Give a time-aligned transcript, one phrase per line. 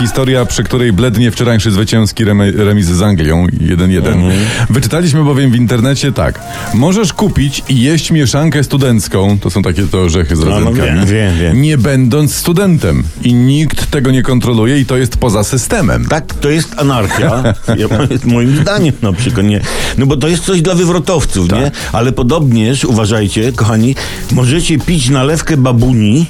[0.00, 4.30] Historia, przy której blednie wczorajszy zwycięski remi- remis z Anglią 1-1.
[4.70, 6.40] Wyczytaliśmy bowiem w internecie tak.
[6.74, 11.38] Możesz kupić i jeść mieszankę studencką, to są takie to orzechy z no rodzynkami, wiem,
[11.38, 13.02] wiem, nie będąc studentem.
[13.22, 16.04] I nikt tego nie kontroluje i to jest poza systemem.
[16.04, 17.42] Tak, to jest anarchia.
[18.24, 19.60] Moim zdaniem na przykład nie.
[19.98, 21.70] No bo to jest coś dla wywrotowców, nie?
[21.92, 23.94] Ale podobnież, uważajcie, kochani,
[24.32, 26.26] możecie pić nalewkę babuni,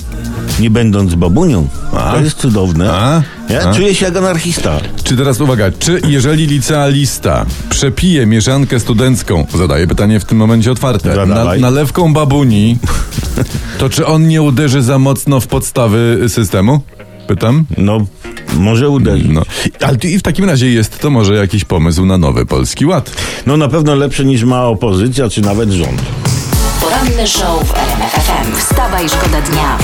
[0.60, 1.68] nie będąc babunią.
[1.92, 2.92] To jest cudowne.
[2.92, 3.22] A?
[3.50, 3.74] Ja A?
[3.74, 4.80] czuję się jak anarchista.
[5.04, 11.26] Czy teraz uwaga, czy jeżeli licealista przepije mieszankę studencką, zadaję pytanie w tym momencie otwarte,
[11.26, 12.78] na, nalewką babuni,
[13.78, 16.80] to czy on nie uderzy za mocno w podstawy systemu?
[17.26, 17.64] Pytam.
[17.78, 18.06] No,
[18.56, 19.26] może uderzyć.
[19.28, 19.42] No.
[19.80, 23.10] Ale i w takim razie jest to może jakiś pomysł na nowy polski ład.
[23.46, 26.02] No na pewno lepsze niż ma opozycja, czy nawet rząd.
[26.80, 28.56] Poranny show w RMF FM.
[28.56, 29.78] Wstawaj, szkoda dnia.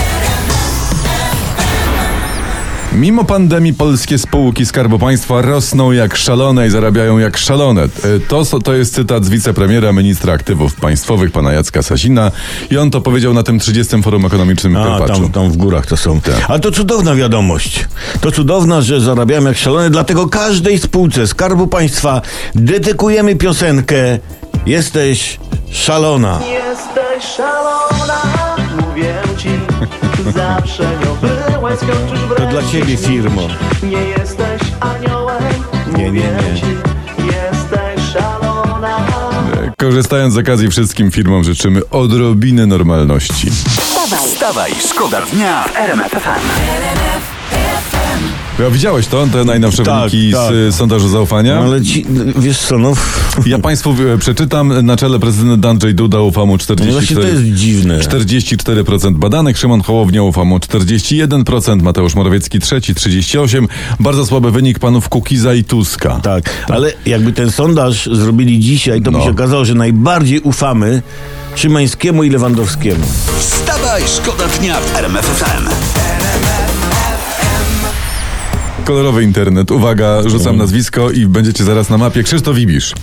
[2.97, 7.83] Mimo pandemii polskie spółki Skarbu Państwa rosną jak szalone i zarabiają jak szalone.
[7.83, 7.89] E,
[8.29, 12.31] To, to jest cytat z wicepremiera, ministra aktywów państwowych, pana Jacka Sasina
[12.71, 14.03] i on to powiedział na tym 30.
[14.03, 15.23] Forum Ekonomicznym w A, Karpaczu.
[15.23, 16.21] tam, tam w górach to są.
[16.21, 16.35] Tak.
[16.49, 17.87] Ale to cudowna wiadomość.
[18.21, 22.23] To cudowna, że zarabiamy jak szalone, dlatego każdej spółce Skarbu Państwa
[22.55, 24.19] dedykujemy piosenkę
[24.67, 25.39] Jesteś
[25.71, 26.41] szalona.
[26.51, 28.23] Jesteś szalona,
[28.81, 29.49] mówię ci
[30.33, 31.17] Zawsze nią
[31.53, 33.43] byłaś, skończysz wreszcie To dla ciebie, firmo.
[33.83, 35.43] Nie jesteś aniołem,
[35.97, 36.61] Nie, nie, nie.
[36.61, 36.67] ci
[37.27, 39.07] Jesteś szalona
[39.79, 43.51] Korzystając z okazji wszystkim firmom życzymy odrobiny normalności.
[43.51, 47.96] Wstawaj, Wstawaj, szkoda dnia w RMF FM.
[48.59, 50.49] Ja, widziałeś to, te najnowsze Tak, wyniki tak.
[50.53, 51.55] z y, sondażu zaufania?
[51.57, 52.07] No ale ci,
[52.39, 52.93] wiesz co, no...
[53.47, 54.87] Ja Państwu y, przeczytam.
[54.87, 57.21] Na czele prezydent Andrzej Duda ufa mu No właśnie 44%.
[57.21, 57.99] to jest dziwne.
[57.99, 63.67] 44% badanych, Szymon Hołownia ufa mu 41%, Mateusz Morawiecki trzeci 38%.
[64.01, 66.21] Bardzo słaby wynik panów Kukiza i Tuska.
[66.23, 69.19] Tak, ale jakby ten sondaż zrobili dzisiaj, to No.
[69.19, 71.03] by się okazało, że najbardziej ufamy
[71.55, 73.07] Szymańskiemu i Lewandowskiemu.
[73.39, 75.69] Wstawaj, szkoda dnia w RMF FM.
[78.87, 79.71] Kolorowy internet.
[79.71, 82.23] Uwaga, rzucam nazwisko i będziecie zaraz na mapie.
[82.23, 82.95] Krzysztof Ibisz.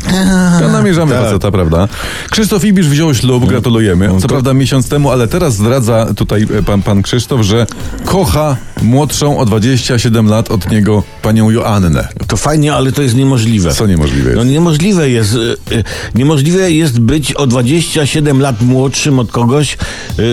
[0.59, 1.23] To namierzamy Tak.
[1.23, 1.87] faceta, prawda?
[2.31, 4.09] Krzysztof Ibisz wziął ślub, gratulujemy.
[4.21, 7.67] Co prawda miesiąc temu, ale teraz zdradza tutaj e, pan, pan Krzysztof, że
[8.05, 12.07] kocha młodszą o 27 lat od niego panią Joannę.
[12.27, 13.71] To fajnie, ale to jest niemożliwe.
[13.73, 14.37] Co niemożliwe jest?
[14.37, 15.83] No niemożliwe jest, y, y,
[16.15, 19.73] niemożliwe jest być o 27 lat młodszym od kogoś,
[20.19, 20.25] y,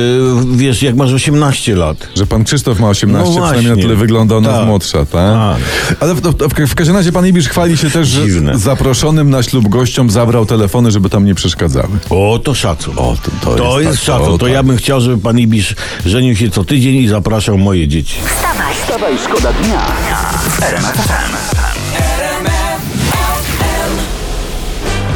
[0.57, 2.09] wiesz, jak masz 18 lat.
[2.15, 3.83] Że pan Krzysztof ma 18, No przynajmniej na właśnie.
[3.83, 4.67] tyle wygląda, ona Tak.
[4.67, 5.40] młodsza, tak?
[6.01, 8.59] Ale w, w, w każdym razie pan Ibisz chwali się też, że Dziwne.
[8.59, 11.89] zaproszonym na ślub gościom zabrał telefony, żeby tam nie przeszkadzały.
[12.11, 12.95] O, to szacun.
[12.97, 14.27] O, to- to jest jest tak, szacun.
[14.27, 14.55] to To, tak.
[14.55, 15.75] ja bym chciał, żeby pan Ibisz
[16.07, 18.15] żenił się co tydzień i zapraszał moje dzieci.
[18.27, 18.75] wstawaj.
[18.75, 19.87] Wstawaj, szkoda dnia
[20.49, 20.61] w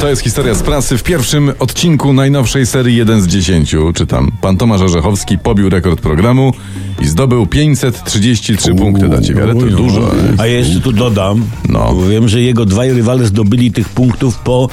[0.05, 0.97] To jest historia z prasy.
[0.97, 6.53] W pierwszym odcinku najnowszej serii 1 z 10, czytam, pan Tomasz Orzechowski pobił rekord programu
[7.01, 9.07] i zdobył 533 punkty.
[9.07, 9.53] Dacie wiarę?
[9.55, 10.11] To dużo.
[10.37, 11.93] A ja jeszcze tu dodam, No.
[11.93, 14.69] bo wiem, że jego dwaj rywale zdobyli tych punktów po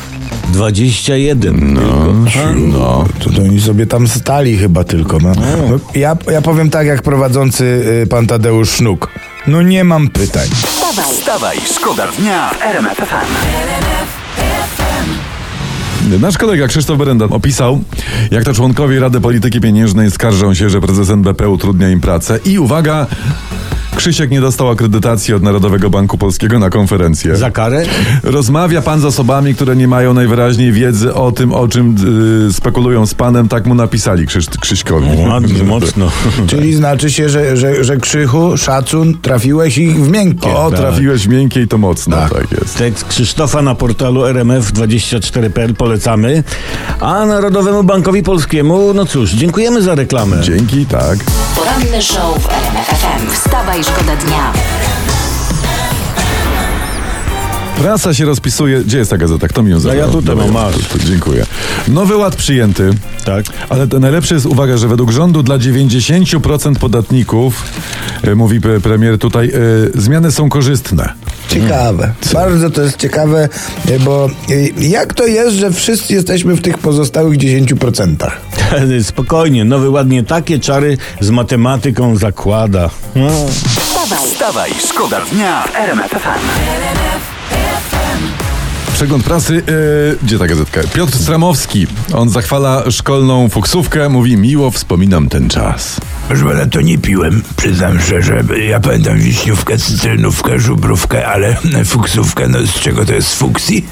[0.52, 1.74] 21.
[1.74, 1.80] No.
[2.56, 3.04] No.
[3.18, 5.18] To, to oni sobie tam stali chyba tylko.
[5.18, 5.32] No.
[5.34, 7.64] No, ja, ja powiem tak jak prowadzący
[8.02, 9.08] y, pan Tadeusz Sznuk.
[9.46, 10.48] No nie mam pytań.
[10.66, 14.21] Wstawaj, Wstawaj, szkoda dnia w RMF FM.
[16.20, 17.80] Nasz kolega Krzysztof Berenda opisał,
[18.30, 22.38] jak to członkowie Rady Polityki Pieniężnej skarżą się, że prezes NBP utrudnia im pracę.
[22.44, 23.06] I uwaga,
[23.96, 27.36] Krzysiek nie dostał akredytacji od Narodowego Banku Polskiego na konferencję.
[27.36, 27.84] Za karę?
[28.22, 31.96] Rozmawia pan z osobami, które nie mają najwyraźniej wiedzy o tym, o czym
[32.48, 35.08] y, spekulują z panem, tak mu napisali Krzyś, Krzyśkowi.
[35.28, 36.10] Ładnie, mocno.
[36.46, 40.54] Czyli znaczy się, że, że, że Krzychu, szacun, trafiłeś i w miękkie.
[40.54, 42.52] O, trafiłeś miękkie i to mocno, tak, Tak.
[42.60, 42.78] jest.
[42.78, 46.44] Tekst Krzysztofa na portalu RMF24.pl polecamy.
[47.00, 50.36] A Narodowemu Bankowi Polskiemu, no cóż, dziękujemy za reklamę.
[50.42, 51.18] Dzięki, tak.
[51.56, 53.30] poranny show w RMF FM.
[53.30, 54.52] Wstawaj, szkoda dnia.
[57.78, 58.80] Prasa się rozpisuje.
[58.84, 59.48] Gdzie jest ta gazeta?
[59.48, 60.00] Kto mi ją zabrał?
[60.00, 60.74] ja tutaj mam, masz.
[60.74, 61.46] tu- tu, Dziękuję.
[61.88, 62.90] Nowy ład przyjęty.
[63.24, 63.44] Tak.
[63.68, 67.62] Ale to najlepsze jest uwaga, że według rządu dla 90% podatników,
[68.22, 69.52] e, mówi pre- premier tutaj, e,
[70.00, 71.12] zmiany są korzystne.
[71.48, 72.12] Ciekawe.
[72.32, 73.48] Bardzo to jest ciekawe,
[73.88, 74.28] e, bo
[74.78, 78.30] e, jak to jest, że wszyscy jesteśmy w tych pozostałych 10%?
[79.02, 82.90] Spokojnie, nowy ładnie takie czary z matematyką zakłada.
[83.14, 83.28] No.
[84.16, 86.42] Wstawaj, szkoda dnia w RMF FM.
[88.94, 89.62] Przegląd prasy.
[90.12, 90.80] e, gdzie ta gazetka?
[90.94, 91.86] Piotr Stramowski.
[92.14, 94.08] On zachwala szkolną fuksówkę.
[94.08, 96.00] Mówi, miło wspominam ten czas.
[96.28, 98.42] Proszę pana, to nie piłem, przyznam szczerze.
[98.68, 103.86] Ja pamiętam wiśniówkę, cytrynówkę, żubrówkę, ale fuksówkę, no z czego to jest fuksji?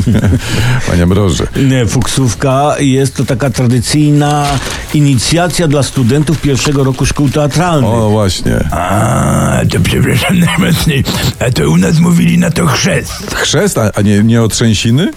[0.88, 1.46] Panie Mroże.
[1.68, 4.46] Nie, Fuksówka jest to taka tradycyjna
[4.94, 7.90] inicjacja dla studentów pierwszego roku szkół teatralnych.
[7.90, 8.68] O, właśnie.
[8.70, 11.04] A, to przepraszam najmocniej.
[11.38, 13.34] A to u nas mówili na to chrzest.
[13.34, 15.10] Chrzest, a, a nie, nie od trzęsiny?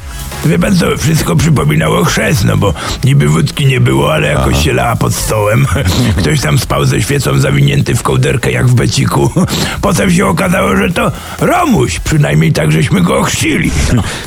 [0.45, 4.73] Wie pan co, wszystko przypominało chrzest, no bo niby wódki nie było, ale jakoś się
[4.73, 5.65] lała pod stołem.
[6.19, 9.31] Ktoś tam spał ze świecą zawinięty w kołderkę jak w beciku.
[9.81, 13.71] Potem się okazało, że to Romuś, przynajmniej tak żeśmy go ochrzcili.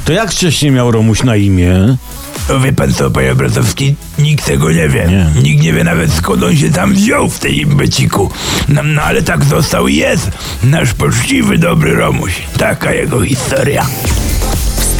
[0.04, 1.96] To jak wcześniej miał Romuś na imię?
[2.48, 5.06] No wie pan co, panie Bratowski, nikt tego nie wie.
[5.06, 5.42] Nie.
[5.42, 8.30] Nikt nie wie nawet skąd on się tam wziął w tej beciku.
[8.68, 10.30] No, no ale tak został i jest.
[10.62, 12.32] Nasz poczciwy, dobry Romuś.
[12.58, 13.86] Taka jego historia.